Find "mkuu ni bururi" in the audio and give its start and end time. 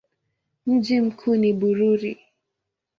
1.01-2.19